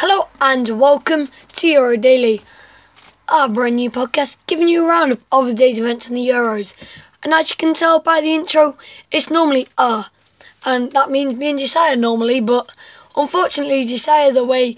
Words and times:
Hello 0.00 0.28
and 0.40 0.78
welcome 0.78 1.28
to 1.56 1.66
Euro 1.66 1.96
Daily, 1.96 2.40
our 3.28 3.48
brand 3.48 3.74
new 3.74 3.90
podcast 3.90 4.36
giving 4.46 4.68
you 4.68 4.84
a 4.84 4.88
roundup 4.88 5.18
of 5.32 5.46
the 5.46 5.54
day's 5.54 5.80
events 5.80 6.08
in 6.08 6.14
the 6.14 6.28
Euros. 6.28 6.72
And 7.24 7.34
as 7.34 7.50
you 7.50 7.56
can 7.56 7.74
tell 7.74 7.98
by 7.98 8.20
the 8.20 8.32
intro, 8.32 8.78
it's 9.10 9.28
normally 9.28 9.66
ah, 9.76 10.08
and 10.64 10.92
that 10.92 11.10
means 11.10 11.34
me 11.34 11.50
and 11.50 11.58
Josiah 11.58 11.96
normally, 11.96 12.38
but 12.38 12.70
unfortunately 13.16 13.86
Josiah's 13.86 14.36
away 14.36 14.76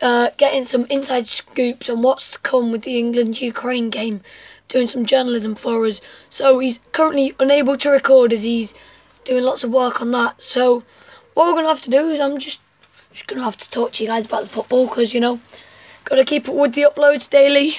uh, 0.00 0.30
getting 0.38 0.64
some 0.64 0.86
inside 0.88 1.26
scoops 1.28 1.90
on 1.90 2.00
what's 2.00 2.30
to 2.30 2.38
come 2.38 2.72
with 2.72 2.80
the 2.80 2.98
England-Ukraine 2.98 3.90
game, 3.90 4.22
doing 4.68 4.86
some 4.86 5.04
journalism 5.04 5.54
for 5.54 5.84
us. 5.84 6.00
So 6.30 6.60
he's 6.60 6.80
currently 6.92 7.34
unable 7.38 7.76
to 7.76 7.90
record 7.90 8.32
as 8.32 8.42
he's 8.42 8.72
doing 9.24 9.44
lots 9.44 9.64
of 9.64 9.70
work 9.70 10.00
on 10.00 10.12
that. 10.12 10.40
So 10.40 10.82
what 11.34 11.46
we're 11.46 11.56
gonna 11.56 11.68
have 11.68 11.82
to 11.82 11.90
do 11.90 12.08
is 12.08 12.20
I'm 12.20 12.38
just 12.38 12.60
just 13.12 13.26
gonna 13.26 13.44
have 13.44 13.56
to 13.58 13.70
talk 13.70 13.92
to 13.92 14.02
you 14.02 14.08
guys 14.08 14.26
about 14.26 14.44
the 14.44 14.50
football 14.50 14.86
because 14.86 15.14
you 15.14 15.20
know, 15.20 15.40
gotta 16.04 16.24
keep 16.24 16.48
up 16.48 16.54
with 16.54 16.74
the 16.74 16.82
uploads 16.82 17.28
daily. 17.28 17.78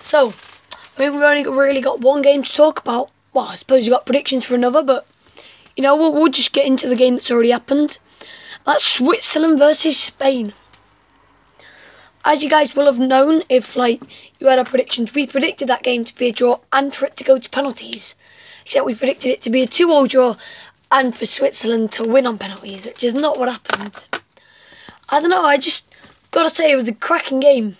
So, 0.00 0.34
I 0.72 1.00
mean, 1.00 1.12
we've 1.12 1.22
only 1.22 1.46
really 1.46 1.80
got 1.80 2.00
one 2.00 2.22
game 2.22 2.42
to 2.42 2.52
talk 2.52 2.80
about. 2.80 3.10
Well, 3.32 3.46
I 3.46 3.56
suppose 3.56 3.84
you 3.84 3.90
got 3.90 4.06
predictions 4.06 4.44
for 4.44 4.54
another, 4.54 4.82
but 4.82 5.06
you 5.76 5.82
know, 5.82 5.96
we'll, 5.96 6.12
we'll 6.12 6.32
just 6.32 6.52
get 6.52 6.66
into 6.66 6.88
the 6.88 6.96
game 6.96 7.14
that's 7.14 7.30
already 7.30 7.50
happened. 7.50 7.98
That's 8.64 8.84
Switzerland 8.84 9.58
versus 9.58 9.98
Spain. 9.98 10.52
As 12.24 12.42
you 12.42 12.50
guys 12.50 12.74
will 12.74 12.86
have 12.86 12.98
known, 12.98 13.44
if 13.48 13.76
like 13.76 14.02
you 14.40 14.48
had 14.48 14.58
our 14.58 14.64
predictions, 14.64 15.14
we 15.14 15.26
predicted 15.26 15.68
that 15.68 15.84
game 15.84 16.04
to 16.04 16.14
be 16.16 16.28
a 16.28 16.32
draw 16.32 16.58
and 16.72 16.92
for 16.94 17.06
it 17.06 17.16
to 17.18 17.24
go 17.24 17.38
to 17.38 17.50
penalties. 17.50 18.16
Except 18.64 18.84
we 18.84 18.96
predicted 18.96 19.30
it 19.30 19.42
to 19.42 19.50
be 19.50 19.62
a 19.62 19.66
two-all 19.66 20.06
draw 20.06 20.36
and 20.90 21.16
for 21.16 21.26
Switzerland 21.26 21.92
to 21.92 22.04
win 22.04 22.26
on 22.26 22.38
penalties, 22.38 22.84
which 22.84 23.04
is 23.04 23.14
not 23.14 23.38
what 23.38 23.48
happened. 23.48 24.06
I 25.08 25.20
don't 25.20 25.30
know. 25.30 25.44
I 25.44 25.56
just 25.56 25.94
gotta 26.32 26.50
say 26.50 26.70
it 26.70 26.76
was 26.76 26.88
a 26.88 26.94
cracking 26.94 27.40
game 27.40 27.76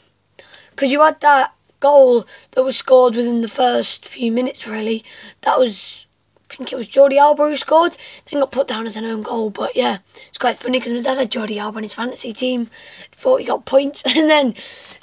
because 0.71 0.93
you 0.93 1.01
had 1.03 1.21
that 1.21 1.53
goal 1.81 2.27
that 2.53 2.63
was 2.63 2.77
scored 2.77 3.17
within 3.17 3.41
the 3.41 3.49
first 3.49 4.07
few 4.07 4.31
minutes. 4.31 4.67
Really, 4.67 5.05
that 5.41 5.59
was 5.59 6.07
I 6.51 6.55
think 6.55 6.73
it 6.73 6.77
was 6.77 6.89
Jordi 6.89 7.19
Alba 7.19 7.49
who 7.49 7.57
scored. 7.57 7.97
Then 8.31 8.41
got 8.41 8.53
put 8.53 8.69
down 8.69 8.87
as 8.87 8.97
an 8.97 9.05
own 9.05 9.23
goal. 9.23 9.51
But 9.51 9.75
yeah, 9.75 9.99
it's 10.29 10.39
quite 10.39 10.59
funny 10.59 10.79
because 10.79 10.93
my 10.93 11.01
dad 11.01 11.19
had 11.19 11.33
Jordi 11.33 11.57
Alba 11.57 11.79
in 11.79 11.85
his 11.85 11.93
fantasy 11.93 12.33
team. 12.33 12.71
Thought 13.17 13.41
he 13.41 13.47
got 13.47 13.67
points, 13.67 14.03
and 14.07 14.31
then 14.31 14.55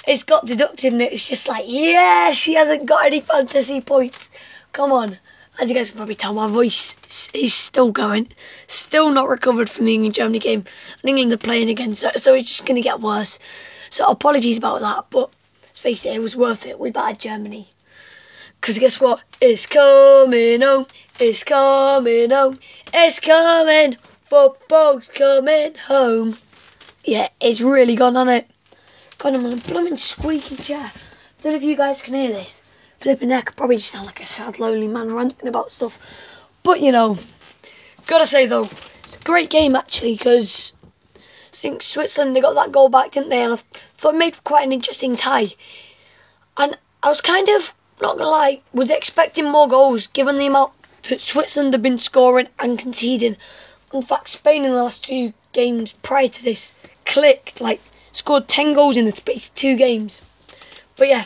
it's 0.06 0.24
got 0.24 0.46
deducted, 0.46 0.92
and 0.94 1.02
it's 1.02 1.28
just 1.28 1.46
like 1.46 1.64
yes, 1.66 2.42
he 2.42 2.54
hasn't 2.54 2.86
got 2.86 3.04
any 3.04 3.20
fantasy 3.20 3.80
points. 3.80 4.30
Come 4.72 4.92
on 4.92 5.18
as 5.60 5.68
you 5.68 5.74
guys 5.74 5.90
can 5.90 5.98
probably 5.98 6.16
tell, 6.16 6.34
my 6.34 6.48
voice 6.48 6.96
is 7.32 7.54
still 7.54 7.92
going. 7.92 8.28
Still 8.66 9.10
not 9.10 9.28
recovered 9.28 9.70
from 9.70 9.84
the 9.84 9.94
England 9.94 10.14
Germany 10.14 10.40
game. 10.40 10.64
And 11.00 11.08
England 11.08 11.32
are 11.32 11.36
playing 11.36 11.70
again, 11.70 11.94
so, 11.94 12.10
so 12.16 12.34
it's 12.34 12.48
just 12.48 12.66
going 12.66 12.74
to 12.76 12.80
get 12.80 13.00
worse. 13.00 13.38
So 13.90 14.06
apologies 14.06 14.58
about 14.58 14.80
that, 14.80 15.06
but 15.10 15.30
let's 15.62 15.78
face 15.78 16.04
it, 16.04 16.14
it 16.14 16.22
was 16.22 16.34
worth 16.34 16.66
it. 16.66 16.80
We 16.80 16.90
battered 16.90 17.20
Germany. 17.20 17.68
Because 18.60 18.78
guess 18.78 19.00
what? 19.00 19.22
It's 19.40 19.66
coming 19.66 20.62
home. 20.62 20.86
It's 21.20 21.44
coming 21.44 22.30
home. 22.30 22.58
It's 22.92 23.20
coming. 23.20 23.96
Football's 24.28 25.06
coming 25.08 25.74
home. 25.76 26.36
Yeah, 27.04 27.28
it's 27.40 27.60
really 27.60 27.94
gone 27.94 28.16
on 28.16 28.28
it. 28.28 28.50
God, 29.18 29.34
I'm 29.34 29.46
on 29.46 29.52
a 29.52 29.56
blooming 29.56 29.98
squeaky 29.98 30.56
chair. 30.56 30.90
I 30.90 31.42
Don't 31.42 31.52
know 31.52 31.58
if 31.58 31.62
you 31.62 31.76
guys 31.76 32.02
can 32.02 32.14
hear 32.14 32.32
this 32.32 32.62
flipping 33.04 33.28
heck, 33.28 33.50
I 33.50 33.52
probably 33.52 33.76
just 33.76 33.90
sound 33.90 34.06
like 34.06 34.22
a 34.22 34.24
sad, 34.24 34.58
lonely 34.58 34.88
man 34.88 35.12
ranting 35.12 35.46
about 35.46 35.70
stuff. 35.70 35.98
But 36.62 36.80
you 36.80 36.90
know, 36.90 37.18
gotta 38.06 38.24
say 38.24 38.46
though, 38.46 38.70
it's 39.04 39.16
a 39.16 39.24
great 39.24 39.50
game 39.50 39.76
actually 39.76 40.16
because 40.16 40.72
I 41.14 41.56
think 41.56 41.82
Switzerland 41.82 42.34
they 42.34 42.40
got 42.40 42.54
that 42.54 42.72
goal 42.72 42.88
back, 42.88 43.10
didn't 43.10 43.28
they? 43.28 43.42
And 43.42 43.52
I 43.52 43.56
thought 43.98 44.14
it 44.14 44.18
made 44.18 44.42
quite 44.44 44.64
an 44.64 44.72
interesting 44.72 45.16
tie. 45.16 45.54
And 46.56 46.78
I 47.02 47.10
was 47.10 47.20
kind 47.20 47.46
of 47.50 47.74
not 48.00 48.16
gonna 48.16 48.30
lie, 48.30 48.62
was 48.72 48.90
expecting 48.90 49.50
more 49.50 49.68
goals 49.68 50.06
given 50.06 50.38
the 50.38 50.46
amount 50.46 50.72
that 51.10 51.20
Switzerland 51.20 51.74
have 51.74 51.82
been 51.82 51.98
scoring 51.98 52.48
and 52.58 52.78
conceding. 52.78 53.36
In 53.92 54.00
fact, 54.00 54.30
Spain 54.30 54.64
in 54.64 54.70
the 54.70 54.82
last 54.82 55.04
two 55.04 55.34
games 55.52 55.92
prior 56.02 56.28
to 56.28 56.42
this 56.42 56.72
clicked 57.04 57.60
like 57.60 57.82
scored 58.12 58.48
ten 58.48 58.72
goals 58.72 58.96
in 58.96 59.04
the 59.04 59.14
space 59.14 59.50
two 59.50 59.76
games. 59.76 60.22
But 60.96 61.08
yeah, 61.08 61.24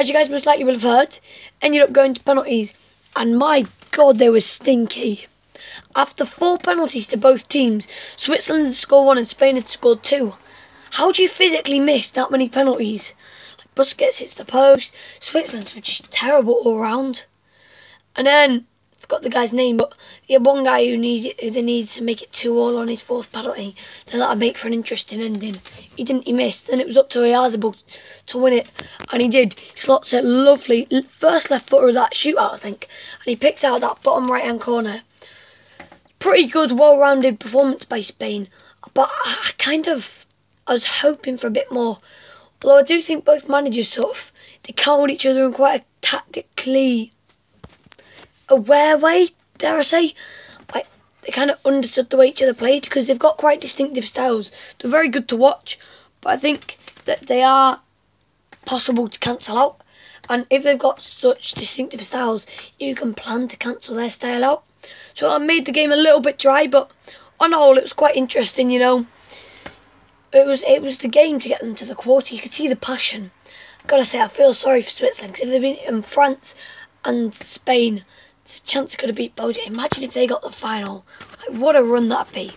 as 0.00 0.08
you 0.08 0.14
guys 0.14 0.30
most 0.30 0.46
likely 0.46 0.64
will 0.64 0.72
have 0.72 0.82
heard, 0.82 1.18
ended 1.60 1.82
up 1.82 1.92
going 1.92 2.14
to 2.14 2.22
penalties. 2.22 2.72
And 3.14 3.38
my 3.38 3.66
God, 3.90 4.16
they 4.16 4.30
were 4.30 4.40
stinky. 4.40 5.26
After 5.94 6.24
four 6.24 6.56
penalties 6.56 7.06
to 7.08 7.18
both 7.18 7.50
teams, 7.50 7.86
Switzerland 8.16 8.68
had 8.68 8.76
scored 8.76 9.06
one 9.06 9.18
and 9.18 9.28
Spain 9.28 9.56
had 9.56 9.68
scored 9.68 10.02
two. 10.02 10.36
How 10.92 11.12
do 11.12 11.22
you 11.22 11.28
physically 11.28 11.80
miss 11.80 12.08
that 12.12 12.30
many 12.30 12.48
penalties? 12.48 13.12
Like 13.58 13.74
Busquets 13.74 14.16
hits 14.16 14.32
the 14.32 14.46
post, 14.46 14.94
Switzerland 15.18 15.70
were 15.74 15.82
just 15.82 16.10
terrible 16.10 16.54
all 16.54 16.78
round. 16.78 17.26
And 18.16 18.26
then 18.26 18.66
forgot 19.10 19.22
the 19.22 19.28
guy's 19.28 19.52
name, 19.52 19.76
but 19.76 19.92
he 20.22 20.34
had 20.34 20.46
one 20.46 20.62
guy 20.62 20.86
who 20.86 20.96
needed 20.96 21.34
who 21.40 21.50
they 21.50 21.62
needed 21.62 21.90
to 21.90 22.00
make 22.00 22.22
it 22.22 22.32
two 22.32 22.56
all 22.56 22.76
on 22.76 22.86
his 22.86 23.00
fourth 23.00 23.32
penalty. 23.32 23.74
Then 24.06 24.20
that'd 24.20 24.38
make 24.38 24.56
for 24.56 24.68
an 24.68 24.72
interesting 24.72 25.20
ending. 25.20 25.60
He 25.96 26.04
didn't. 26.04 26.26
He 26.26 26.32
missed. 26.32 26.68
Then 26.68 26.78
it 26.78 26.86
was 26.86 26.96
up 26.96 27.10
to 27.10 27.18
Oyarzabal 27.18 27.74
to 28.26 28.38
win 28.38 28.52
it, 28.52 28.68
and 29.10 29.20
he 29.20 29.26
did. 29.26 29.56
Slots 29.74 30.12
it 30.12 30.24
lovely 30.24 30.86
first 31.18 31.50
left 31.50 31.68
footer 31.68 31.88
of 31.88 31.94
that 31.94 32.14
shootout, 32.14 32.54
I 32.54 32.58
think, 32.58 32.86
and 33.18 33.24
he 33.26 33.34
picks 33.34 33.64
out 33.64 33.80
that 33.80 34.00
bottom 34.04 34.30
right 34.30 34.44
hand 34.44 34.60
corner. 34.60 35.02
Pretty 36.20 36.46
good, 36.46 36.78
well-rounded 36.78 37.40
performance 37.40 37.84
by 37.84 37.98
Spain, 37.98 38.46
but 38.94 39.10
I 39.24 39.50
kind 39.58 39.88
of 39.88 40.24
I 40.68 40.74
was 40.74 40.86
hoping 40.86 41.36
for 41.36 41.48
a 41.48 41.58
bit 41.58 41.72
more. 41.72 41.98
Although 42.62 42.78
I 42.78 42.84
do 42.84 43.02
think 43.02 43.24
both 43.24 43.48
managers 43.48 43.88
sort 43.88 44.16
of 44.16 44.32
they 44.62 44.72
countered 44.72 45.10
each 45.10 45.26
other 45.26 45.46
in 45.46 45.52
quite 45.52 45.80
a 45.80 45.84
tactically 46.00 47.10
aware 48.50 48.98
way, 48.98 49.28
dare 49.58 49.78
I 49.78 49.82
say. 49.82 50.14
Like 50.74 50.86
they 51.22 51.32
kind 51.32 51.50
of 51.50 51.58
understood 51.64 52.10
the 52.10 52.16
way 52.16 52.28
each 52.28 52.42
other 52.42 52.54
played 52.54 52.82
because 52.82 53.06
they've 53.06 53.18
got 53.18 53.38
quite 53.38 53.60
distinctive 53.60 54.04
styles. 54.04 54.50
They're 54.78 54.90
very 54.90 55.08
good 55.08 55.28
to 55.28 55.36
watch, 55.36 55.78
but 56.20 56.32
I 56.32 56.36
think 56.36 56.78
that 57.04 57.26
they 57.26 57.42
are 57.42 57.80
possible 58.66 59.08
to 59.08 59.18
cancel 59.18 59.58
out. 59.58 59.80
And 60.28 60.46
if 60.50 60.62
they've 60.62 60.78
got 60.78 61.02
such 61.02 61.52
distinctive 61.52 62.02
styles, 62.02 62.46
you 62.78 62.94
can 62.94 63.14
plan 63.14 63.48
to 63.48 63.56
cancel 63.56 63.96
their 63.96 64.10
style 64.10 64.44
out. 64.44 64.64
So 65.14 65.34
I 65.34 65.38
made 65.38 65.66
the 65.66 65.72
game 65.72 65.92
a 65.92 65.96
little 65.96 66.20
bit 66.20 66.38
dry, 66.38 66.66
but 66.66 66.90
on 67.38 67.50
the 67.50 67.56
whole, 67.56 67.76
it 67.78 67.82
was 67.82 67.92
quite 67.92 68.16
interesting. 68.16 68.70
You 68.70 68.78
know, 68.78 69.06
it 70.32 70.46
was 70.46 70.62
it 70.62 70.82
was 70.82 70.98
the 70.98 71.08
game 71.08 71.40
to 71.40 71.48
get 71.48 71.60
them 71.60 71.74
to 71.76 71.84
the 71.84 71.94
quarter. 71.94 72.34
You 72.34 72.40
could 72.40 72.52
see 72.52 72.68
the 72.68 72.76
passion. 72.76 73.30
Gotta 73.86 74.04
say, 74.04 74.20
I 74.20 74.28
feel 74.28 74.54
sorry 74.54 74.82
for 74.82 74.90
Switzerland 74.90 75.34
because 75.34 75.48
if 75.48 75.52
they'd 75.52 75.60
been 75.60 75.94
in 75.94 76.02
France 76.02 76.54
and 77.04 77.34
Spain, 77.34 78.04
a 78.58 78.62
chance 78.62 78.96
could 78.96 79.08
have 79.08 79.16
beat 79.16 79.36
Belgium. 79.36 79.64
Imagine 79.66 80.04
if 80.04 80.12
they 80.12 80.26
got 80.26 80.42
the 80.42 80.50
final. 80.50 81.04
Like, 81.40 81.58
what 81.58 81.76
a 81.76 81.82
run 81.82 82.08
that'd 82.08 82.32
be. 82.32 82.52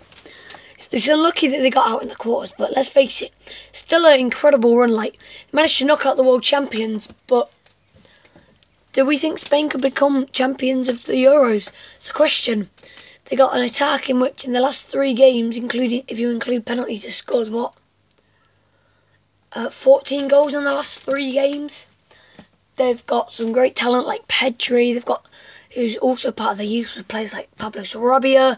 It's 0.91 1.07
unlucky 1.07 1.47
that 1.47 1.57
they 1.57 1.69
got 1.69 1.87
out 1.87 2.03
in 2.03 2.07
the 2.07 2.15
quarters, 2.15 2.53
but 2.57 2.73
let's 2.75 2.89
face 2.89 3.21
it, 3.21 3.31
still 3.71 4.05
an 4.05 4.19
incredible 4.19 4.77
run. 4.77 4.91
Like, 4.91 5.17
managed 5.51 5.79
to 5.79 5.85
knock 5.85 6.05
out 6.05 6.17
the 6.17 6.23
world 6.23 6.43
champions, 6.43 7.07
but 7.25 7.51
do 8.93 9.03
we 9.03 9.17
think 9.17 9.39
Spain 9.39 9.69
could 9.69 9.81
become 9.81 10.27
champions 10.31 10.87
of 10.87 11.05
the 11.05 11.13
Euros? 11.13 11.71
It's 11.97 12.09
a 12.09 12.13
question. 12.13 12.69
They 13.25 13.35
got 13.35 13.55
an 13.55 13.63
attack 13.63 14.07
in 14.09 14.19
which, 14.19 14.45
in 14.45 14.53
the 14.53 14.59
last 14.59 14.87
three 14.87 15.15
games, 15.15 15.57
including 15.57 16.03
if 16.07 16.19
you 16.19 16.29
include 16.29 16.65
penalties, 16.65 17.01
they 17.01 17.09
scored 17.09 17.49
what? 17.49 17.73
Uh, 19.51 19.71
14 19.71 20.27
goals 20.27 20.53
in 20.53 20.63
the 20.63 20.73
last 20.73 20.99
three 20.99 21.31
games. 21.31 21.87
They've 22.75 23.03
got 23.07 23.31
some 23.31 23.51
great 23.51 23.75
talent 23.75 24.05
like 24.05 24.27
Pedri. 24.27 24.93
They've 24.93 25.03
got 25.03 25.25
who's 25.73 25.95
also 25.97 26.31
part 26.31 26.53
of 26.53 26.57
the 26.57 26.65
youth 26.65 26.95
with 26.95 27.07
players 27.07 27.33
like 27.33 27.55
Pablo 27.57 27.81
Sarabia, 27.81 28.57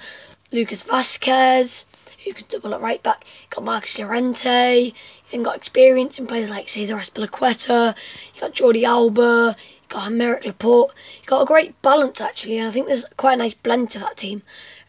Lucas 0.51 0.83
Vázquez, 0.83 1.85
who 2.23 2.33
can 2.33 2.45
double 2.49 2.73
at 2.73 2.81
right 2.81 3.01
back. 3.03 3.25
Got 3.49 3.63
Marcos 3.63 3.97
Llorente. 3.97 4.85
You 4.85 4.93
then 5.31 5.43
got 5.43 5.55
experience 5.55 6.19
in 6.19 6.27
players 6.27 6.49
like 6.49 6.69
Cesar 6.69 6.95
Azpilicueta. 6.95 7.95
You 8.33 8.41
got 8.41 8.53
Jordi 8.53 8.83
Alba. 8.83 9.55
You 9.57 9.87
got 9.89 10.11
Aymeric 10.11 10.45
Laporte. 10.45 10.93
You 11.21 11.27
got 11.27 11.41
a 11.41 11.45
great 11.45 11.79
balance 11.81 12.19
actually, 12.19 12.57
and 12.57 12.67
I 12.67 12.71
think 12.71 12.87
there's 12.87 13.05
quite 13.17 13.33
a 13.33 13.37
nice 13.37 13.53
blend 13.53 13.91
to 13.91 13.99
that 13.99 14.17
team. 14.17 14.41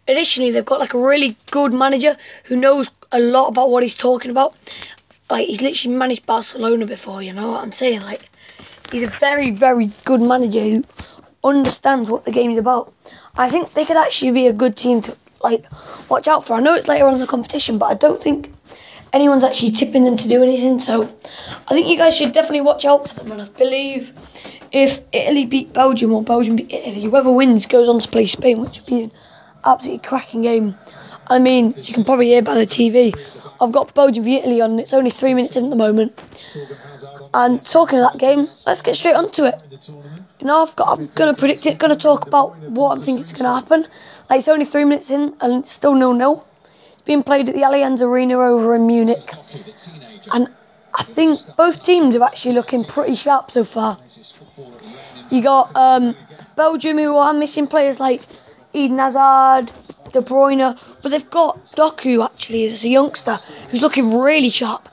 Additionally, 0.08 0.50
they've 0.50 0.64
got 0.64 0.80
like 0.80 0.94
a 0.94 1.04
really 1.04 1.36
good 1.50 1.72
manager 1.72 2.16
who 2.44 2.56
knows 2.56 2.90
a 3.12 3.20
lot 3.20 3.48
about 3.48 3.70
what 3.70 3.82
he's 3.82 3.94
talking 3.94 4.30
about. 4.30 4.56
Like 5.28 5.48
he's 5.48 5.60
literally 5.60 5.96
managed 5.96 6.26
Barcelona 6.26 6.86
before, 6.86 7.22
you 7.22 7.32
know 7.32 7.52
what 7.52 7.62
I'm 7.62 7.72
saying? 7.72 8.02
Like 8.02 8.28
he's 8.90 9.02
a 9.02 9.08
very, 9.08 9.50
very 9.50 9.90
good 10.04 10.20
manager 10.20 10.60
who 10.60 10.84
understands 11.46 12.10
what 12.10 12.24
the 12.24 12.32
game's 12.32 12.58
about. 12.58 12.92
I 13.36 13.48
think 13.48 13.72
they 13.72 13.84
could 13.84 13.96
actually 13.96 14.32
be 14.32 14.46
a 14.46 14.52
good 14.52 14.76
team 14.76 15.02
to 15.02 15.16
like 15.42 15.64
watch 16.08 16.28
out 16.28 16.44
for. 16.44 16.54
I 16.54 16.60
know 16.60 16.74
it's 16.74 16.88
later 16.88 17.06
on 17.06 17.14
in 17.14 17.20
the 17.20 17.26
competition, 17.26 17.78
but 17.78 17.86
I 17.86 17.94
don't 17.94 18.22
think 18.22 18.52
anyone's 19.12 19.44
actually 19.44 19.70
tipping 19.70 20.04
them 20.04 20.16
to 20.16 20.28
do 20.28 20.42
anything. 20.42 20.78
So 20.78 21.04
I 21.68 21.74
think 21.74 21.88
you 21.88 21.96
guys 21.96 22.16
should 22.16 22.32
definitely 22.32 22.62
watch 22.62 22.84
out 22.84 23.08
for 23.08 23.14
them. 23.14 23.32
And 23.32 23.42
I 23.42 23.48
believe 23.48 24.12
if 24.72 25.00
Italy 25.12 25.46
beat 25.46 25.72
Belgium 25.72 26.12
or 26.12 26.22
Belgium 26.22 26.56
beat 26.56 26.72
Italy, 26.72 27.02
whoever 27.02 27.32
wins 27.32 27.66
goes 27.66 27.88
on 27.88 28.00
to 28.00 28.08
play 28.08 28.26
Spain, 28.26 28.60
which 28.60 28.78
would 28.78 28.86
be 28.86 29.02
an 29.04 29.12
absolutely 29.64 30.06
cracking 30.06 30.42
game. 30.42 30.76
I 31.28 31.38
mean, 31.38 31.74
you 31.76 31.92
can 31.92 32.04
probably 32.04 32.26
hear 32.26 32.42
by 32.42 32.54
the 32.54 32.66
TV. 32.66 33.18
I've 33.60 33.72
got 33.72 33.94
Belgium 33.94 34.24
v 34.24 34.36
Italy 34.36 34.60
on. 34.60 34.78
It's 34.78 34.92
only 34.92 35.10
three 35.10 35.34
minutes 35.34 35.56
in 35.56 35.64
at 35.64 35.70
the 35.70 35.76
moment. 35.76 36.18
And 37.34 37.64
talking 37.64 37.98
of 37.98 38.12
that 38.12 38.18
game, 38.18 38.48
let's 38.66 38.82
get 38.82 38.94
straight 38.96 39.16
onto 39.16 39.44
it. 39.44 39.60
I've 40.50 40.76
got, 40.76 40.98
I'm 40.98 41.06
going 41.14 41.34
to 41.34 41.38
predict 41.38 41.66
it, 41.66 41.78
going 41.78 41.90
to 41.94 42.00
talk 42.00 42.26
about 42.26 42.56
what 42.58 42.98
I 42.98 43.02
think 43.02 43.20
is 43.20 43.32
going 43.32 43.44
to 43.44 43.54
happen. 43.54 43.86
Like, 44.28 44.38
it's 44.38 44.48
only 44.48 44.64
three 44.64 44.84
minutes 44.84 45.10
in 45.10 45.34
and 45.40 45.66
still 45.66 45.94
nil-nil. 45.94 46.46
It's 46.92 47.02
being 47.02 47.22
played 47.22 47.48
at 47.48 47.54
the 47.54 47.62
Allianz 47.62 48.02
Arena 48.02 48.38
over 48.38 48.74
in 48.74 48.86
Munich. 48.86 49.30
And 50.32 50.48
I 50.98 51.02
think 51.02 51.40
both 51.56 51.82
teams 51.82 52.16
are 52.16 52.22
actually 52.22 52.54
looking 52.54 52.84
pretty 52.84 53.16
sharp 53.16 53.50
so 53.50 53.64
far. 53.64 53.98
You 55.30 55.42
got 55.42 55.74
um, 55.76 56.16
Belgium 56.56 56.98
who 56.98 57.16
are 57.16 57.32
missing 57.32 57.66
players 57.66 58.00
like 58.00 58.22
Eden 58.72 58.98
Hazard, 58.98 59.72
De 60.12 60.20
Bruyne, 60.20 60.78
but 61.02 61.10
they've 61.10 61.30
got 61.30 61.64
Doku 61.72 62.24
actually 62.24 62.64
as 62.66 62.84
a 62.84 62.88
youngster 62.88 63.38
who's 63.70 63.82
looking 63.82 64.18
really 64.18 64.50
sharp. 64.50 64.88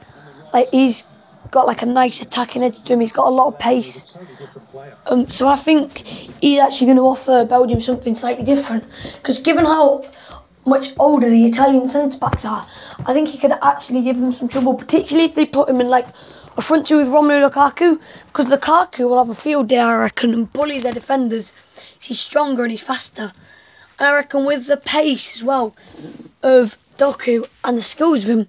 Like 0.54 0.70
he's 0.70 1.06
got 1.54 1.68
like 1.68 1.84
a 1.84 1.86
nice 1.86 2.22
attacking 2.22 2.64
edge 2.64 2.84
to 2.84 2.94
him. 2.94 3.00
He's 3.00 3.14
got 3.14 3.28
a 3.28 3.30
lot 3.30 3.48
of 3.48 3.60
pace. 3.60 4.16
Um, 5.06 5.30
so 5.30 5.48
I 5.48 5.56
think 5.56 6.00
he's 6.42 6.60
actually 6.60 6.88
going 6.88 6.98
to 6.98 7.04
offer 7.04 7.46
Belgium 7.46 7.80
something 7.80 8.16
slightly 8.16 8.44
different. 8.44 8.84
Because 9.18 9.40
given 9.40 9.66
how 9.66 10.04
much 10.66 10.94
older 10.98 11.30
the 11.30 11.46
Italian 11.46 11.88
centre 11.88 12.18
backs 12.18 12.44
are, 12.44 12.68
I 13.06 13.14
think 13.14 13.30
he 13.30 13.38
could 13.38 13.54
actually 13.62 14.02
give 14.02 14.20
them 14.20 14.32
some 14.32 14.50
trouble, 14.50 14.74
particularly 14.74 15.30
if 15.30 15.36
they 15.36 15.46
put 15.46 15.70
him 15.70 15.80
in 15.80 15.88
like 15.88 16.08
a 16.58 16.62
front 16.62 16.88
two 16.88 16.98
with 16.98 17.08
Romelu 17.08 17.50
Lukaku. 17.50 18.02
Because 18.28 18.48
Lukaku 18.48 19.08
will 19.08 19.20
have 19.20 19.30
a 19.30 19.36
field 19.36 19.68
day, 19.68 19.80
I 19.80 19.96
reckon, 19.96 20.34
and 20.34 20.52
bully 20.52 20.80
their 20.80 20.94
defenders. 20.94 21.54
He's 22.00 22.20
stronger 22.20 22.64
and 22.64 22.72
he's 22.72 22.82
faster. 22.82 23.32
And 24.00 24.08
I 24.08 24.14
reckon 24.14 24.46
with 24.46 24.66
the 24.66 24.78
pace 24.78 25.36
as 25.36 25.44
well 25.44 25.76
of 26.42 26.78
Doku 26.98 27.48
and 27.64 27.78
the 27.78 27.82
skills 27.82 28.24
of 28.24 28.30
him, 28.30 28.48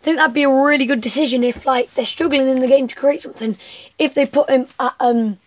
I 0.00 0.04
think 0.04 0.16
that'd 0.16 0.32
be 0.32 0.44
a 0.44 0.48
really 0.48 0.86
good 0.86 1.02
decision 1.02 1.44
if 1.44 1.66
like 1.66 1.92
they're 1.94 2.06
struggling 2.06 2.48
in 2.48 2.60
the 2.60 2.66
game 2.66 2.88
to 2.88 2.94
create 2.94 3.20
something. 3.20 3.58
If 3.98 4.14
they 4.14 4.24
put 4.24 4.48
him 4.48 4.66
at 4.78 4.94
um 4.98 5.38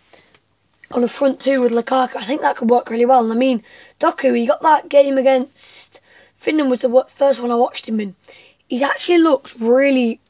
on 0.92 1.02
a 1.02 1.08
front 1.08 1.40
two 1.40 1.60
with 1.60 1.72
Lukaku, 1.72 2.16
I 2.16 2.24
think 2.24 2.40
that 2.42 2.56
could 2.56 2.70
work 2.70 2.88
really 2.88 3.06
well. 3.06 3.24
And 3.24 3.32
I 3.32 3.36
mean, 3.36 3.64
Doku, 3.98 4.36
he 4.36 4.46
got 4.46 4.62
that 4.62 4.88
game 4.88 5.18
against 5.18 6.00
Finland 6.36 6.70
was 6.70 6.82
the 6.82 7.04
first 7.08 7.40
one 7.40 7.50
I 7.50 7.56
watched 7.56 7.88
him 7.88 7.98
in. 8.00 8.14
He's 8.68 8.82
actually 8.82 9.18
looked 9.18 9.56
really 9.60 10.20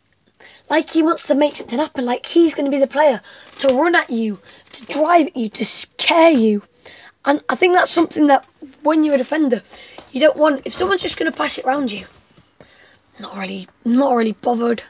like 0.70 0.88
he 0.88 1.02
wants 1.02 1.24
to 1.24 1.34
make 1.34 1.56
something 1.56 1.78
happen. 1.78 2.04
Like 2.04 2.24
he's 2.24 2.54
going 2.54 2.64
to 2.64 2.70
be 2.70 2.78
the 2.78 2.86
player 2.86 3.20
to 3.58 3.74
run 3.74 3.94
at 3.94 4.10
you, 4.10 4.40
to 4.72 4.84
drive 4.86 5.26
at 5.26 5.36
you, 5.36 5.48
to 5.50 5.64
scare 5.64 6.30
you. 6.30 6.62
And 7.24 7.42
I 7.48 7.56
think 7.56 7.74
that's 7.74 7.90
something 7.90 8.28
that 8.28 8.46
when 8.82 9.02
you're 9.04 9.16
a 9.16 9.18
defender, 9.18 9.62
you 10.12 10.20
don't 10.20 10.36
want. 10.36 10.62
If 10.64 10.72
someone's 10.72 11.02
just 11.02 11.18
going 11.18 11.30
to 11.30 11.36
pass 11.36 11.58
it 11.58 11.64
around 11.64 11.90
you, 11.90 12.06
not 13.18 13.36
really, 13.36 13.68
not 13.84 14.14
really 14.14 14.32
bothered. 14.32 14.82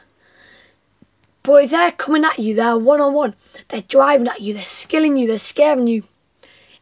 But 1.43 1.65
if 1.65 1.71
they're 1.71 1.91
coming 1.91 2.25
at 2.25 2.39
you, 2.39 2.55
they're 2.55 2.77
one 2.77 3.01
on 3.01 3.13
one, 3.13 3.35
they're 3.69 3.81
driving 3.81 4.27
at 4.27 4.41
you, 4.41 4.53
they're 4.53 4.63
skilling 4.63 5.15
you, 5.15 5.27
they're 5.27 5.37
scaring 5.37 5.87
you. 5.87 6.03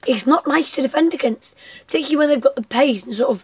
It's 0.08 0.26
not 0.26 0.48
nice 0.48 0.76
to 0.76 0.82
defend 0.82 1.14
against, 1.14 1.56
particularly 1.86 2.16
when 2.18 2.30
they've 2.30 2.42
got 2.42 2.56
the 2.56 2.64
pace 2.64 3.04
and 3.04 3.16
sort 3.16 3.32
of 3.32 3.44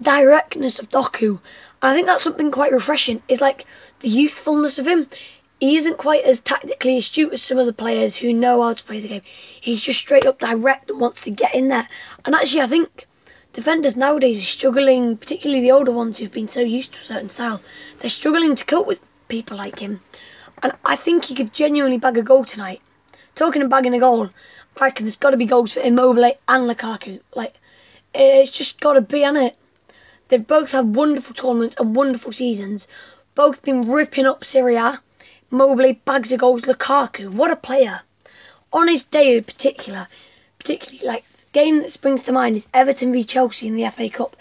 directness 0.00 0.78
of 0.78 0.88
Doku. 0.88 1.40
And 1.80 1.90
I 1.90 1.94
think 1.94 2.06
that's 2.06 2.22
something 2.22 2.50
quite 2.50 2.72
refreshing. 2.72 3.22
Is 3.28 3.40
like 3.40 3.64
the 4.00 4.08
youthfulness 4.08 4.78
of 4.78 4.86
him. 4.86 5.08
He 5.60 5.76
isn't 5.76 5.98
quite 5.98 6.24
as 6.24 6.40
tactically 6.40 6.96
astute 6.96 7.32
as 7.32 7.42
some 7.42 7.58
of 7.58 7.66
the 7.66 7.72
players 7.72 8.16
who 8.16 8.32
know 8.32 8.62
how 8.62 8.74
to 8.74 8.82
play 8.82 8.98
the 8.98 9.08
game. 9.08 9.22
He's 9.60 9.80
just 9.80 10.00
straight 10.00 10.26
up 10.26 10.40
direct 10.40 10.90
and 10.90 11.00
wants 11.00 11.22
to 11.22 11.30
get 11.30 11.54
in 11.54 11.68
there. 11.68 11.86
And 12.24 12.34
actually, 12.34 12.62
I 12.62 12.66
think 12.66 13.06
defenders 13.52 13.96
nowadays 13.96 14.38
are 14.38 14.42
struggling, 14.42 15.16
particularly 15.16 15.60
the 15.60 15.72
older 15.72 15.92
ones 15.92 16.18
who've 16.18 16.32
been 16.32 16.48
so 16.48 16.60
used 16.60 16.92
to 16.94 17.00
a 17.00 17.04
certain 17.04 17.28
style, 17.28 17.60
they're 18.00 18.10
struggling 18.10 18.56
to 18.56 18.64
cope 18.64 18.86
with 18.86 19.00
people 19.28 19.56
like 19.56 19.78
him. 19.78 20.00
And 20.62 20.72
I 20.84 20.96
think 20.96 21.24
he 21.24 21.34
could 21.34 21.52
genuinely 21.52 21.98
bag 21.98 22.16
a 22.16 22.22
goal 22.22 22.44
tonight. 22.44 22.80
Talking 23.34 23.62
of 23.62 23.68
bagging 23.68 23.94
a 23.94 23.98
goal, 23.98 24.30
I 24.78 24.84
reckon 24.84 25.04
there's 25.04 25.16
got 25.16 25.30
to 25.30 25.36
be 25.36 25.46
goals 25.46 25.72
for 25.72 25.80
Immobile 25.80 26.32
and 26.48 26.68
Lukaku. 26.68 27.20
Like, 27.34 27.54
it's 28.14 28.50
just 28.50 28.80
got 28.80 28.94
to 28.94 29.00
be, 29.00 29.24
on 29.24 29.36
it? 29.36 29.56
They've 30.28 30.46
both 30.46 30.72
had 30.72 30.94
wonderful 30.94 31.34
tournaments 31.34 31.76
and 31.78 31.96
wonderful 31.96 32.32
seasons. 32.32 32.86
Both 33.34 33.62
been 33.62 33.90
ripping 33.90 34.26
up 34.26 34.44
Serie 34.44 34.76
A. 34.76 35.00
Immobile 35.50 35.94
bags 36.04 36.32
of 36.32 36.40
goals. 36.40 36.62
Lukaku, 36.62 37.30
what 37.30 37.50
a 37.50 37.56
player. 37.56 38.02
On 38.72 38.88
his 38.88 39.04
day 39.04 39.36
in 39.36 39.44
particular, 39.44 40.08
particularly 40.58 41.06
like 41.06 41.24
game 41.52 41.78
that 41.78 41.92
springs 41.92 42.22
to 42.24 42.32
mind 42.32 42.56
is 42.56 42.66
Everton 42.74 43.12
v 43.12 43.24
Chelsea 43.24 43.68
in 43.68 43.76
the 43.76 43.88
FA 43.90 44.08
Cup. 44.08 44.36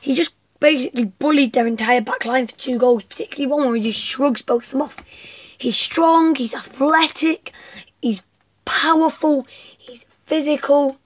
He 0.00 0.14
just 0.14 0.32
basically 0.60 1.04
bullied 1.04 1.52
their 1.52 1.66
entire 1.66 2.00
back 2.00 2.24
line 2.24 2.46
for 2.46 2.56
two 2.56 2.78
goals, 2.78 3.04
particularly 3.04 3.50
one 3.50 3.66
where 3.66 3.76
he 3.76 3.82
just 3.82 4.00
shrugs 4.00 4.42
both 4.42 4.64
of 4.64 4.70
them 4.70 4.82
off. 4.82 4.96
He's 5.58 5.76
strong, 5.76 6.34
he's 6.34 6.54
athletic, 6.54 7.52
he's 8.00 8.22
powerful, 8.64 9.46
he's 9.78 10.04
physical, 10.26 10.98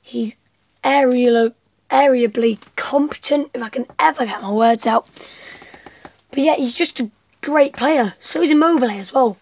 he's 0.00 0.34
aerial, 0.82 1.52
aerially 1.90 2.58
competent, 2.76 3.50
if 3.54 3.62
I 3.62 3.68
can 3.68 3.86
ever 3.98 4.24
get 4.26 4.42
my 4.42 4.50
words 4.50 4.86
out. 4.86 5.08
But 6.30 6.40
yeah, 6.40 6.56
he's 6.56 6.74
just 6.74 6.98
a 7.00 7.10
great 7.42 7.74
player. 7.74 8.14
So 8.20 8.42
is 8.42 8.50
Immobile 8.50 8.90
as 8.90 9.12
well. 9.12 9.36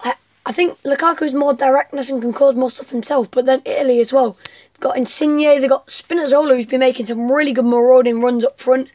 I 0.00 0.14
I 0.44 0.52
think 0.52 0.78
Lukaku's 0.84 1.34
more 1.34 1.54
directness 1.54 2.10
and 2.10 2.22
can 2.22 2.32
cause 2.32 2.54
more 2.54 2.70
stuff 2.70 2.90
himself, 2.90 3.30
but 3.30 3.46
then 3.46 3.62
Italy 3.64 4.00
as 4.00 4.12
well. 4.12 4.36
Got 4.80 4.98
Insigne, 4.98 5.38
they've 5.38 5.68
got 5.68 5.86
Spinazzola 5.86 6.54
who's 6.54 6.66
been 6.66 6.80
making 6.80 7.06
some 7.06 7.32
really 7.32 7.52
good 7.52 7.64
marauding 7.64 8.20
runs 8.20 8.44
up 8.44 8.60
front. 8.60 8.90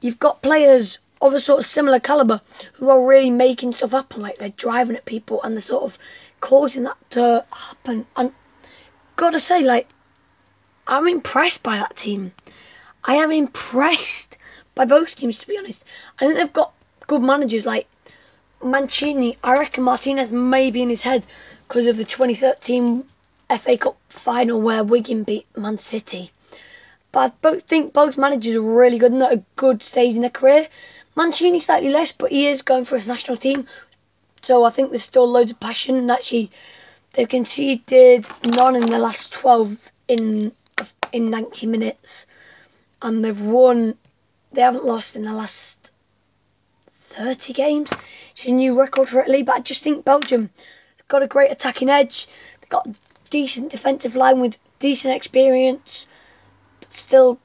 You've 0.00 0.18
got 0.18 0.42
players 0.42 0.98
of 1.20 1.34
a 1.34 1.40
sort 1.40 1.60
of 1.60 1.64
similar 1.64 2.00
calibre 2.00 2.42
who 2.74 2.90
are 2.90 3.06
really 3.06 3.30
making 3.30 3.72
stuff 3.72 3.92
happen, 3.92 4.22
like 4.22 4.38
they're 4.38 4.48
driving 4.50 4.96
at 4.96 5.04
people 5.04 5.42
and 5.42 5.54
they're 5.54 5.62
sort 5.62 5.84
of 5.84 5.98
causing 6.40 6.82
that 6.82 6.96
to 7.10 7.44
happen. 7.52 8.06
And 8.16 8.32
gotta 9.16 9.40
say, 9.40 9.62
like, 9.62 9.88
I'm 10.86 11.08
impressed 11.08 11.62
by 11.62 11.76
that 11.76 11.96
team. 11.96 12.32
I 13.04 13.14
am 13.14 13.30
impressed 13.30 14.36
by 14.74 14.84
both 14.84 15.14
teams 15.14 15.38
to 15.38 15.46
be 15.46 15.56
honest. 15.56 15.84
I 16.18 16.26
think 16.26 16.38
they've 16.38 16.52
got 16.52 16.74
good 17.06 17.22
managers 17.22 17.64
like 17.64 17.86
Mancini, 18.64 19.36
I 19.44 19.58
reckon 19.58 19.84
Martinez 19.84 20.32
may 20.32 20.70
be 20.70 20.80
in 20.80 20.88
his 20.88 21.02
head 21.02 21.24
because 21.68 21.86
of 21.86 21.98
the 21.98 22.04
2013 22.04 23.04
FA 23.58 23.76
Cup 23.76 23.96
final 24.08 24.60
where 24.60 24.84
Wigan 24.84 25.24
beat 25.24 25.46
Man 25.56 25.78
City. 25.78 26.30
But 27.12 27.20
I 27.20 27.32
both 27.40 27.62
think 27.62 27.92
both 27.92 28.18
managers 28.18 28.56
are 28.56 28.60
really 28.60 28.98
good 28.98 29.12
and 29.12 29.22
at 29.22 29.32
a 29.32 29.44
good 29.56 29.82
stage 29.82 30.14
in 30.14 30.22
their 30.22 30.30
career. 30.30 30.68
Mancini 31.16 31.60
slightly 31.60 31.90
less, 31.90 32.10
but 32.10 32.32
he 32.32 32.48
is 32.48 32.62
going 32.62 32.84
for 32.84 32.96
his 32.96 33.06
national 33.06 33.36
team. 33.36 33.66
So 34.42 34.64
I 34.64 34.70
think 34.70 34.90
there's 34.90 35.04
still 35.04 35.30
loads 35.30 35.52
of 35.52 35.60
passion. 35.60 35.96
And 35.96 36.10
actually, 36.10 36.50
they've 37.12 37.28
conceded 37.28 38.26
none 38.44 38.74
in 38.74 38.86
the 38.86 38.98
last 38.98 39.32
12 39.32 39.90
in 40.08 40.52
in 41.12 41.30
90 41.30 41.68
minutes, 41.68 42.26
and 43.00 43.24
they've 43.24 43.40
won. 43.40 43.96
They 44.52 44.62
haven't 44.62 44.84
lost 44.84 45.14
in 45.14 45.22
the 45.22 45.32
last 45.32 45.92
30 47.10 47.52
games. 47.52 47.90
It's 48.32 48.46
a 48.46 48.50
new 48.50 48.78
record 48.78 49.08
for 49.08 49.20
Italy, 49.20 49.44
but 49.44 49.54
I 49.54 49.60
just 49.60 49.82
think 49.82 50.04
Belgium 50.04 50.50
have 50.96 51.08
got 51.08 51.22
a 51.22 51.28
great 51.28 51.52
attacking 51.52 51.88
edge. 51.88 52.26
They've 52.60 52.68
got 52.68 52.88
decent 53.34 53.72
defensive 53.72 54.14
line 54.14 54.38
with 54.38 54.56
decent 54.78 55.12
experience, 55.12 56.06
but 56.78 56.94
still 56.94 57.36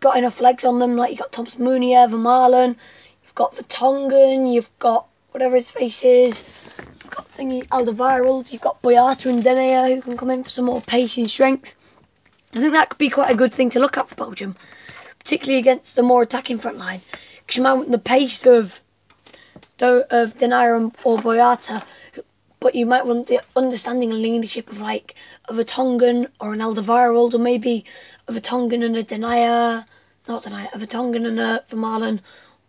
got 0.00 0.16
enough 0.16 0.40
legs 0.40 0.64
on 0.64 0.78
them. 0.78 0.96
Like 0.96 1.10
you've 1.10 1.18
got 1.18 1.32
Thomas 1.32 1.58
Meunier, 1.58 2.08
Vermaelen, 2.08 2.76
you've 3.22 3.34
got 3.34 3.54
Vertonghen, 3.54 4.50
you've 4.50 4.70
got 4.78 5.06
whatever 5.32 5.54
his 5.54 5.70
face 5.70 6.02
is, 6.02 6.44
you've 6.78 7.10
got 7.10 7.30
thingy 7.36 7.68
Alderweireld, 7.68 8.50
you've 8.50 8.62
got 8.62 8.80
Boyata 8.80 9.28
and 9.28 9.42
Denayer 9.42 9.94
who 9.94 10.00
can 10.00 10.16
come 10.16 10.30
in 10.30 10.44
for 10.44 10.48
some 10.48 10.64
more 10.64 10.80
pace 10.80 11.18
and 11.18 11.30
strength. 11.30 11.74
I 12.54 12.60
think 12.60 12.72
that 12.72 12.88
could 12.88 12.96
be 12.96 13.10
quite 13.10 13.30
a 13.30 13.36
good 13.36 13.52
thing 13.52 13.68
to 13.70 13.80
look 13.80 13.98
at 13.98 14.08
for 14.08 14.14
Belgium, 14.14 14.56
particularly 15.18 15.58
against 15.58 15.94
the 15.94 16.02
more 16.02 16.22
attacking 16.22 16.58
front 16.58 16.78
line. 16.78 17.02
Because 17.40 17.58
you 17.58 17.62
might 17.62 17.74
want 17.74 17.90
the 17.90 17.98
pace 17.98 18.46
of 18.46 18.80
of 19.80 20.38
Denayer 20.38 20.90
or 21.04 21.18
Boyata, 21.18 21.84
but 22.60 22.74
you 22.74 22.86
might 22.86 23.06
want 23.06 23.28
the 23.28 23.40
understanding 23.54 24.10
and 24.10 24.20
leadership 24.20 24.70
of 24.70 24.80
like 24.80 25.14
of 25.48 25.58
a 25.58 25.64
Vertonghen 25.64 26.28
or 26.40 26.52
an 26.52 26.60
Alderweireld, 26.60 27.34
or 27.34 27.38
maybe 27.38 27.84
of 28.26 28.36
a 28.36 28.40
Vertonghen 28.40 28.84
and 28.84 28.96
a 28.96 29.04
Denayer, 29.04 29.84
not 30.26 30.42
Denayer, 30.42 30.72
of 30.74 30.82
a 30.82 30.86
Vertonghen 30.86 31.26
and 31.26 31.38
a 31.38 31.64
Vermaelen, 31.70 32.20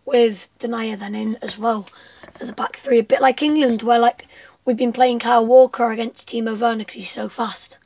with 0.06 0.48
Denayer 0.60 0.98
then 0.98 1.16
in 1.16 1.38
as 1.42 1.58
well 1.58 1.88
as 2.40 2.48
the 2.48 2.54
back 2.54 2.78
three, 2.78 3.00
a 3.00 3.04
bit 3.04 3.22
like 3.22 3.42
England, 3.42 3.82
where 3.82 4.00
like 4.00 4.28
we've 4.66 4.78
been 4.78 4.94
playing 4.94 5.20
Kyle 5.20 5.46
Walker 5.46 5.92
against 5.92 6.30
Timo 6.30 6.60
Werner 6.60 6.80
because 6.80 6.96
he's 6.96 7.12
so 7.12 7.30
fast. 7.30 7.78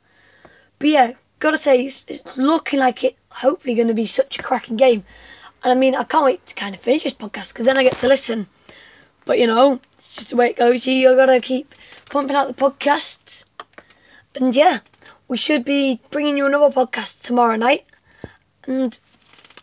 But 0.78 0.88
yeah, 0.88 1.12
gotta 1.38 1.58
say 1.58 1.84
it's, 1.84 2.04
it's 2.08 2.36
looking 2.36 2.80
like 2.80 3.04
it 3.04 3.16
hopefully 3.30 3.74
going 3.74 3.88
to 3.88 3.94
be 3.94 4.06
such 4.06 4.38
a 4.38 4.42
cracking 4.42 4.76
game. 4.76 5.02
And 5.62 5.72
I 5.72 5.74
mean, 5.74 5.94
I 5.94 6.04
can't 6.04 6.24
wait 6.24 6.44
to 6.46 6.54
kind 6.54 6.74
of 6.74 6.80
finish 6.80 7.04
this 7.04 7.14
podcast 7.14 7.52
because 7.52 7.64
then 7.64 7.78
I 7.78 7.82
get 7.82 7.98
to 7.98 8.08
listen 8.08 8.46
but 9.24 9.38
you 9.38 9.46
know, 9.46 9.80
it's 9.98 10.14
just 10.14 10.30
the 10.30 10.36
way 10.36 10.50
it 10.50 10.56
goes. 10.56 10.86
You 10.86 11.14
gotta 11.16 11.40
keep 11.40 11.74
pumping 12.10 12.36
out 12.36 12.48
the 12.48 12.54
podcasts. 12.54 13.44
And 14.34 14.54
yeah, 14.54 14.80
we 15.28 15.36
should 15.36 15.64
be 15.64 16.00
bringing 16.10 16.36
you 16.36 16.46
another 16.46 16.74
podcast 16.74 17.22
tomorrow 17.22 17.56
night. 17.56 17.84
And 18.66 18.98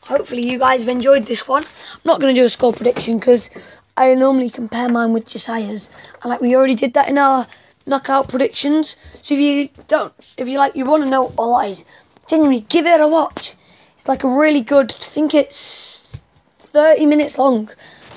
hopefully 0.01 0.49
you 0.49 0.59
guys 0.59 0.81
have 0.81 0.89
enjoyed 0.89 1.25
this 1.25 1.47
one. 1.47 1.63
I'm 1.63 2.01
not 2.05 2.19
going 2.19 2.33
to 2.33 2.41
do 2.41 2.45
a 2.45 2.49
score 2.49 2.73
prediction 2.73 3.19
because 3.19 3.49
I 3.97 4.13
normally 4.13 4.49
compare 4.49 4.89
mine 4.89 5.13
with 5.13 5.27
Josiah's, 5.27 5.89
and 6.21 6.29
like 6.29 6.41
we 6.41 6.55
already 6.55 6.75
did 6.75 6.93
that 6.93 7.09
in 7.09 7.17
our 7.17 7.47
knockout 7.85 8.29
predictions. 8.29 8.95
So 9.21 9.33
if 9.33 9.39
you 9.39 9.69
don't, 9.87 10.13
if 10.37 10.47
you 10.47 10.57
like, 10.57 10.75
you 10.75 10.85
want 10.85 11.03
to 11.03 11.09
know 11.09 11.33
all 11.37 11.51
lies, 11.51 11.83
genuinely 12.27 12.61
give 12.61 12.85
it 12.85 13.01
a 13.01 13.07
watch. 13.07 13.55
It's 13.95 14.07
like 14.07 14.23
a 14.23 14.27
really 14.27 14.61
good. 14.61 14.95
I 14.99 15.03
think 15.03 15.33
it's 15.33 16.21
30 16.59 17.05
minutes 17.05 17.37
long, 17.37 17.69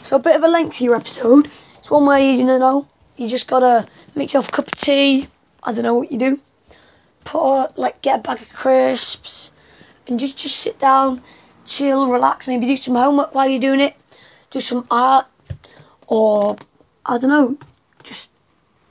so 0.05 0.17
a 0.17 0.21
bit 0.21 0.37
of 0.37 0.45
a 0.45 0.49
lengthier 0.49 0.95
episode. 0.95 1.51
It's 1.79 1.91
one 1.91 2.07
where 2.07 2.19
you 2.19 2.45
know 2.45 2.87
you 3.17 3.29
just 3.29 3.49
gotta 3.49 3.89
make 4.15 4.29
yourself 4.29 4.49
a 4.49 4.53
cup 4.53 4.67
of 4.69 4.73
tea. 4.73 5.27
I 5.63 5.73
don't 5.73 5.83
know 5.83 5.95
what 5.95 6.13
you 6.13 6.19
do. 6.19 6.41
Put 7.25 7.77
like 7.77 8.03
get 8.03 8.21
a 8.21 8.23
bag 8.23 8.43
of 8.43 8.49
crisps 8.51 9.51
and 10.07 10.21
just 10.21 10.37
just 10.37 10.57
sit 10.57 10.79
down, 10.79 11.23
chill, 11.67 12.13
relax. 12.13 12.47
Maybe 12.47 12.67
do 12.67 12.77
some 12.77 12.95
homework 12.95 13.35
while 13.35 13.49
you're 13.49 13.59
doing 13.59 13.81
it. 13.81 13.97
Do 14.51 14.61
some 14.61 14.87
art 14.91 15.27
or 16.07 16.57
I 17.07 17.19
don't 17.19 17.31
know, 17.31 17.59
just 18.03 18.31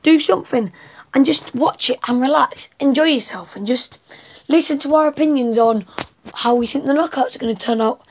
do 0.02 0.20
something 0.20 0.72
and 1.14 1.26
just 1.26 1.54
watch 1.56 1.90
it 1.90 2.00
and 2.08 2.22
relax, 2.22 2.70
enjoy 2.80 3.06
yourself, 3.06 3.56
and 3.56 3.68
just 3.68 4.00
listen 4.48 4.80
to 4.80 4.96
our 4.96 5.08
opinions 5.08 5.58
on 5.58 5.86
how 6.34 6.56
we 6.56 6.66
think 6.66 6.86
the 6.86 6.94
knockouts 6.94 7.36
are 7.36 7.40
going 7.40 7.56
to 7.56 7.66
turn 7.66 7.82
out. 7.82 8.02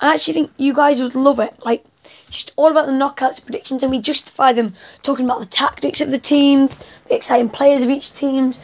I 0.00 0.14
actually 0.14 0.34
think 0.34 0.50
you 0.56 0.74
guys 0.74 1.00
would 1.00 1.14
love 1.14 1.38
it. 1.38 1.54
Like, 1.64 1.84
just 2.30 2.52
all 2.56 2.70
about 2.70 2.86
the 2.86 2.92
knockouts 2.92 3.42
predictions, 3.42 3.82
and 3.82 3.90
we 3.90 4.00
justify 4.00 4.52
them 4.52 4.74
talking 5.02 5.24
about 5.24 5.40
the 5.40 5.46
tactics 5.46 6.00
of 6.00 6.10
the 6.10 6.18
teams, 6.18 6.78
the 7.08 7.14
exciting 7.14 7.48
players 7.48 7.82
of 7.82 7.90
each 7.90 8.12
teams, 8.14 8.58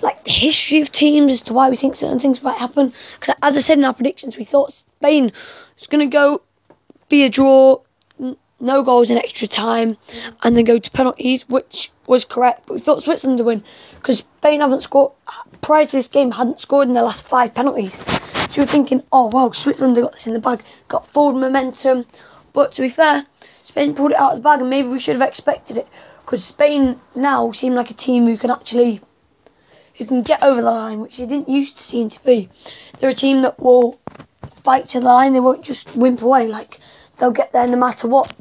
like 0.00 0.24
the 0.24 0.30
history 0.30 0.80
of 0.80 0.92
teams 0.92 1.32
as 1.32 1.40
to 1.42 1.52
why 1.52 1.68
we 1.68 1.76
think 1.76 1.94
certain 1.94 2.18
things 2.18 2.42
might 2.42 2.58
happen. 2.58 2.92
Because 3.18 3.34
as 3.42 3.56
I 3.56 3.60
said 3.60 3.78
in 3.78 3.84
our 3.84 3.94
predictions, 3.94 4.36
we 4.36 4.44
thought 4.44 4.72
Spain 4.72 5.32
was 5.78 5.86
going 5.88 6.08
to 6.08 6.12
go 6.12 6.42
be 7.08 7.24
a 7.24 7.28
draw, 7.28 7.80
no 8.60 8.82
goals 8.82 9.10
in 9.10 9.18
extra 9.18 9.46
time, 9.46 9.96
and 10.42 10.56
then 10.56 10.64
go 10.64 10.78
to 10.78 10.90
penalties, 10.90 11.48
which 11.48 11.90
was 12.06 12.24
correct. 12.24 12.66
But 12.66 12.74
we 12.74 12.80
thought 12.80 13.02
Switzerland 13.02 13.40
would 13.40 13.46
win 13.46 13.64
because 13.96 14.18
Spain 14.18 14.60
haven't 14.60 14.82
scored 14.82 15.12
prior 15.62 15.84
to 15.84 15.96
this 15.96 16.08
game 16.08 16.30
hadn't 16.30 16.60
scored 16.60 16.88
in 16.88 16.94
their 16.94 17.02
last 17.02 17.26
five 17.26 17.54
penalties. 17.54 17.96
So 18.50 18.62
we're 18.62 18.66
thinking, 18.66 19.02
oh 19.12 19.26
wow, 19.26 19.50
Switzerland 19.50 19.96
got 19.96 20.12
this 20.12 20.26
in 20.26 20.32
the 20.32 20.38
bag, 20.38 20.62
got 20.88 21.06
forward 21.08 21.40
momentum. 21.40 22.06
But 22.52 22.72
to 22.72 22.82
be 22.82 22.88
fair, 22.88 23.26
Spain 23.64 23.94
pulled 23.94 24.12
it 24.12 24.18
out 24.18 24.32
of 24.32 24.38
the 24.38 24.42
bag, 24.42 24.60
and 24.60 24.70
maybe 24.70 24.88
we 24.88 25.00
should 25.00 25.16
have 25.16 25.28
expected 25.28 25.76
it 25.78 25.88
because 26.20 26.44
Spain 26.44 27.00
now 27.14 27.52
seem 27.52 27.74
like 27.74 27.90
a 27.90 27.94
team 27.94 28.26
who 28.26 28.36
can 28.38 28.50
actually 28.50 29.00
who 29.96 30.04
can 30.04 30.22
get 30.22 30.42
over 30.42 30.62
the 30.62 30.70
line, 30.70 31.00
which 31.00 31.16
they 31.16 31.26
didn't 31.26 31.48
used 31.48 31.76
to 31.76 31.82
seem 31.82 32.08
to 32.10 32.24
be. 32.24 32.48
They're 32.98 33.10
a 33.10 33.14
team 33.14 33.42
that 33.42 33.60
will 33.60 33.98
fight 34.62 34.88
to 34.88 35.00
the 35.00 35.06
line. 35.06 35.32
They 35.32 35.40
won't 35.40 35.64
just 35.64 35.96
wimp 35.96 36.22
away. 36.22 36.46
Like 36.46 36.78
they'll 37.18 37.30
get 37.30 37.52
there 37.52 37.66
no 37.66 37.76
matter 37.76 38.08
what 38.08 38.34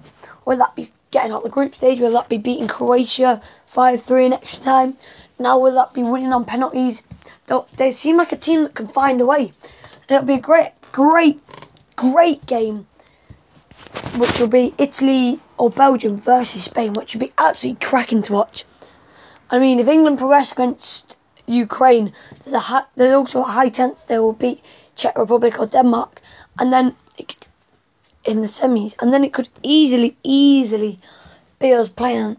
whether 0.46 0.60
that 0.60 0.76
be 0.76 0.90
getting 1.12 1.32
out 1.32 1.44
the 1.44 1.50
group 1.50 1.76
stage, 1.76 2.00
whether 2.00 2.14
that 2.14 2.30
be 2.30 2.38
beating 2.38 2.68
Croatia 2.68 3.42
5 3.66 4.02
3 4.02 4.28
in 4.28 4.34
extra 4.34 4.64
time, 4.64 4.98
now 5.40 5.58
whether 5.60 5.76
that 5.76 5.94
be 5.94 6.04
winning 6.04 6.32
on 6.32 6.46
penalties. 6.46 7.04
They 7.78 7.92
seem 7.92 8.18
like 8.18 8.32
a 8.32 8.38
team 8.38 8.64
that 8.64 8.76
can 8.76 8.88
find 8.88 9.20
a 9.22 9.26
way. 9.26 9.52
And 10.08 10.18
it'll 10.18 10.28
be 10.28 10.36
a 10.36 10.40
great, 10.40 10.72
great, 10.92 11.42
great 11.96 12.46
game, 12.46 12.88
which 14.18 14.40
will 14.40 14.48
be 14.48 14.74
Italy 14.78 15.40
or 15.58 15.70
Belgium 15.70 16.20
versus 16.20 16.66
Spain, 16.66 16.94
which 16.94 17.14
will 17.14 17.22
be 17.22 17.34
absolutely 17.38 17.86
cracking 17.86 18.22
to 18.24 18.34
watch. 18.34 18.66
I 19.50 19.60
mean, 19.60 19.80
if 19.80 19.88
England 19.88 20.18
progress 20.18 20.52
against 20.52 21.16
Ukraine, 21.48 22.14
there's, 22.44 22.54
a 22.54 22.60
high, 22.60 22.84
there's 22.96 23.14
also 23.14 23.42
a 23.42 23.44
high 23.44 23.70
chance 23.70 24.04
they 24.04 24.20
will 24.20 24.34
beat 24.34 24.64
Czech 24.96 25.18
Republic 25.18 25.60
or 25.60 25.66
Denmark. 25.66 26.22
And 26.60 26.72
then 26.72 26.96
it, 27.18 27.48
in 28.26 28.42
the 28.42 28.48
semis, 28.48 28.96
and 29.02 29.14
then 29.14 29.24
it 29.24 29.34
could 29.34 29.50
easily, 29.64 30.18
easily 30.24 30.98
be 31.60 31.74
us 31.74 31.90
playing. 31.90 32.38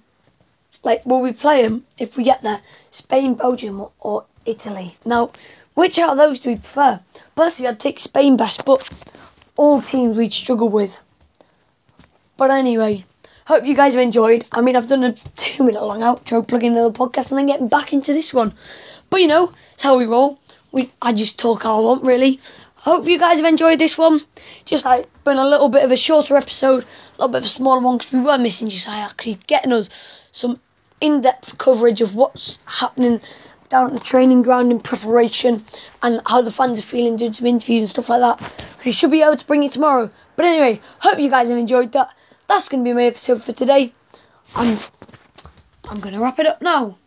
Like, 0.82 1.04
will 1.06 1.20
we 1.20 1.32
play 1.32 1.62
them 1.62 1.84
if 1.98 2.16
we 2.16 2.24
get 2.24 2.42
there? 2.42 2.60
Spain, 2.90 3.34
Belgium, 3.34 3.80
or, 3.80 3.90
or 4.00 4.24
Italy? 4.44 4.96
Now, 5.04 5.30
which 5.76 5.98
out 5.98 6.10
of 6.10 6.16
those 6.16 6.40
do 6.40 6.48
we 6.48 6.56
prefer? 6.56 6.98
Personally, 7.36 7.68
I'd 7.68 7.78
take 7.78 7.98
Spain 7.98 8.36
best, 8.38 8.64
but 8.64 8.88
all 9.56 9.82
teams 9.82 10.16
we'd 10.16 10.32
struggle 10.32 10.70
with. 10.70 10.96
But 12.38 12.50
anyway, 12.50 13.04
hope 13.46 13.66
you 13.66 13.76
guys 13.76 13.92
have 13.92 14.02
enjoyed. 14.02 14.46
I 14.52 14.62
mean, 14.62 14.74
I've 14.74 14.88
done 14.88 15.04
a 15.04 15.12
two 15.12 15.64
minute 15.64 15.82
long 15.82 16.00
outro 16.00 16.48
plugging 16.48 16.72
another 16.72 16.92
podcast 16.92 17.30
and 17.30 17.38
then 17.38 17.46
getting 17.46 17.68
back 17.68 17.92
into 17.92 18.14
this 18.14 18.32
one. 18.32 18.54
But 19.10 19.20
you 19.20 19.26
know, 19.26 19.52
it's 19.74 19.82
how 19.82 19.98
we 19.98 20.06
roll. 20.06 20.38
We, 20.72 20.90
I 21.02 21.12
just 21.12 21.38
talk 21.38 21.66
all 21.66 21.84
I 21.84 21.88
want, 21.88 22.04
really. 22.04 22.40
Hope 22.76 23.06
you 23.06 23.18
guys 23.18 23.36
have 23.36 23.46
enjoyed 23.46 23.78
this 23.78 23.98
one. 23.98 24.22
Just 24.64 24.86
like 24.86 25.06
been 25.24 25.36
a 25.36 25.46
little 25.46 25.68
bit 25.68 25.84
of 25.84 25.92
a 25.92 25.96
shorter 25.96 26.36
episode, 26.36 26.84
a 26.84 27.12
little 27.12 27.28
bit 27.28 27.38
of 27.38 27.44
a 27.44 27.48
smaller 27.48 27.80
one 27.80 27.98
because 27.98 28.12
we 28.12 28.20
were 28.20 28.38
missing 28.38 28.70
Josiah 28.70 29.10
he's 29.20 29.36
getting 29.46 29.72
us 29.72 29.90
some 30.32 30.58
in-depth 31.02 31.58
coverage 31.58 32.00
of 32.00 32.14
what's 32.14 32.58
happening 32.64 33.20
down 33.68 33.86
at 33.86 33.92
the 33.92 34.00
training 34.00 34.42
ground 34.42 34.70
in 34.70 34.80
preparation 34.80 35.64
and 36.02 36.20
how 36.26 36.42
the 36.42 36.50
fans 36.50 36.78
are 36.78 36.82
feeling, 36.82 37.16
doing 37.16 37.32
some 37.32 37.46
interviews 37.46 37.82
and 37.82 37.90
stuff 37.90 38.08
like 38.08 38.20
that. 38.20 38.52
We 38.84 38.92
should 38.92 39.10
be 39.10 39.22
able 39.22 39.36
to 39.36 39.46
bring 39.46 39.62
it 39.62 39.72
tomorrow. 39.72 40.10
But 40.36 40.44
anyway, 40.44 40.80
hope 41.00 41.18
you 41.18 41.30
guys 41.30 41.48
have 41.48 41.58
enjoyed 41.58 41.92
that. 41.92 42.10
That's 42.48 42.68
going 42.68 42.84
to 42.84 42.88
be 42.88 42.94
my 42.94 43.04
episode 43.04 43.42
for 43.42 43.52
today. 43.52 43.92
I'm 44.54 44.78
I'm 45.88 46.00
going 46.00 46.14
to 46.14 46.20
wrap 46.20 46.38
it 46.38 46.46
up 46.46 46.62
now. 46.62 46.98